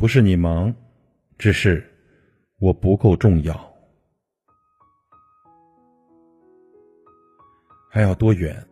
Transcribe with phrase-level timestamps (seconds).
[0.00, 0.74] 不是你忙，
[1.36, 1.84] 只是
[2.58, 3.54] 我不够重要。
[7.90, 8.66] 还要多远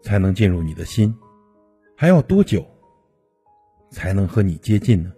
[0.00, 1.12] 才能进入你的心？
[1.96, 2.64] 还要多久
[3.90, 5.12] 才能和你接近呢？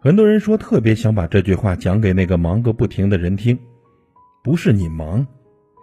[0.00, 3.58] 很多人说特别想把这句话讲给那个忙个不停的人听，
[4.44, 5.26] 不是你忙，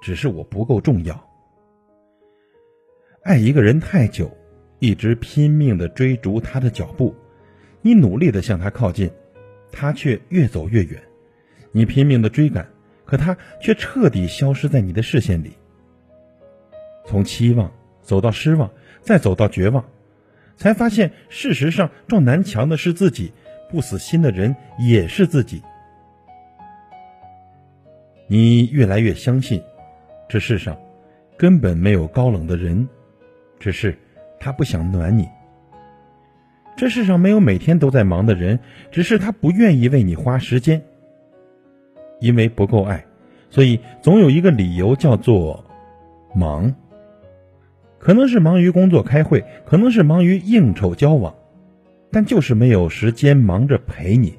[0.02, 1.22] 只是我不够重要。
[3.24, 4.32] 爱一个人太久，
[4.80, 7.14] 一直拼命的追逐他的脚步，
[7.84, 9.12] 你努力的向他靠近，
[9.72, 10.98] 他却越走越远；
[11.72, 12.66] 你拼命的追赶，
[13.06, 15.52] 可他却彻底消失在你的视线里。
[17.06, 19.84] 从期望走到失望，再走到绝望，
[20.56, 23.34] 才发现事实上撞南墙的是自己，
[23.70, 25.62] 不死心的人也是自己。
[28.28, 29.62] 你越来越相信，
[30.30, 30.80] 这世上
[31.38, 32.88] 根本没有高冷的人，
[33.60, 33.98] 只是
[34.40, 35.28] 他不想暖你。
[36.76, 38.60] 这世上没有每天都在忙的人，
[38.92, 40.82] 只是他不愿意为你花时间。
[42.20, 43.06] 因为不够爱，
[43.50, 45.66] 所以总有一个理由叫做
[46.34, 46.74] 忙。
[48.00, 51.36] 可能是忙于工作开会，可能是忙于应酬交往，
[52.12, 54.38] 但就是没有时间忙着陪你。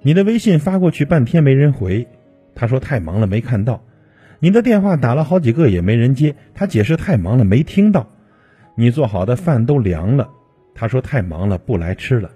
[0.00, 2.06] 你的微信发过去半天没人回，
[2.54, 3.80] 他说太忙了没看到；
[4.38, 8.06] 你的电话打了好几个也没人接，他解释太忙了没听到；
[8.76, 10.30] 你做好的饭都凉了，
[10.78, 12.30] 他说太忙了不来吃了。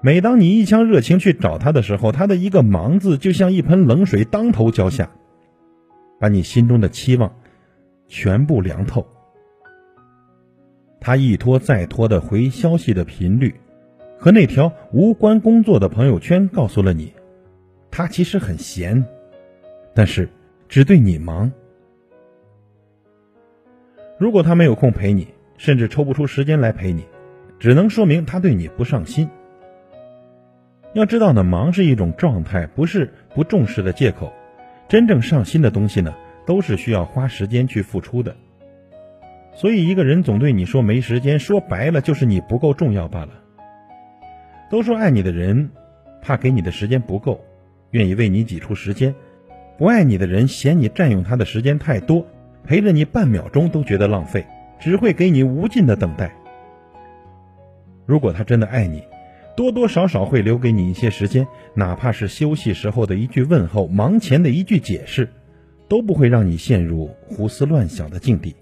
[0.00, 5.08] 每当你一腔热情去找他的时候，他的一个“忙”字就像一盆冷水当头浇下，
[6.18, 7.32] 把你心中的期望。
[8.08, 9.04] 全部凉透。
[11.00, 13.54] 他一拖再拖的回消息的频率，
[14.16, 17.12] 和那条无关工作的朋友圈告诉了你，
[17.90, 19.04] 他其实很闲，
[19.92, 20.28] 但是
[20.68, 21.50] 只对你忙。
[24.18, 25.26] 如果他没有空陪你，
[25.58, 27.04] 甚至抽不出时间来陪你，
[27.58, 29.28] 只能说明他对你不上心。
[30.92, 34.32] 要知道呢，忙是一种状态，不是不重视的借口。
[34.88, 36.14] 真正上心的东西呢？
[36.46, 38.36] 都是需要花时间去付出的，
[39.52, 43.30] 所以一个人总对你说没时间，说白了就是你不够重要罢了。
[44.70, 45.70] 都说爱你的人，
[46.22, 47.44] 怕给你的时间不够，
[47.90, 49.12] 愿意为你挤出时间；
[49.76, 52.24] 不爱你的人，嫌你占用他的时间太多，
[52.62, 54.46] 陪着你半秒钟都觉得浪费，
[54.78, 56.34] 只会给你无尽的等待。
[58.04, 59.02] 如果他真的爱你，
[59.56, 65.28] 多多少少会留给你一些时间，哪怕是休息时候的一句问候，忙前的一句解释。
[65.88, 68.56] 都不会让你陷入胡思乱想的境地。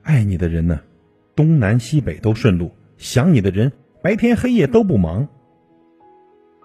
[0.00, 0.80] 爱你的人呢，
[1.36, 3.70] 东南西北都顺路；想你的人，
[4.02, 5.28] 白天黑夜都不忙。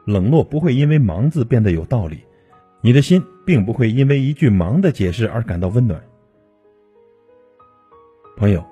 [0.06, 2.24] 冷落不会因为“忙”字变得有道理，
[2.82, 6.02] 你的心并不会因为一句“忙”的解释而感到温暖。
[8.44, 8.66] 朋友，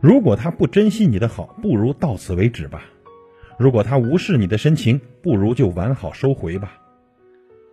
[0.00, 2.80] 如果他不珍惜你的好，不如到此为止吧；
[3.56, 6.72] 如果他无视你的深情，不如就完好收回吧。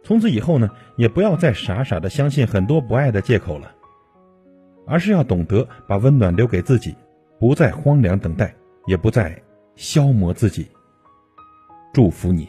[0.04, 3.72] 从此以后呢，也不要再傻傻的相信很多不爱的借口了，
[4.86, 6.96] 而是要懂得把温暖留给自己，
[7.40, 8.54] 不再荒凉等待，
[8.86, 9.36] 也不再
[9.76, 10.68] 消磨自己。
[11.92, 12.48] 祝福你。